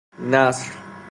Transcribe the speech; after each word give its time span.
نصر 0.19 0.81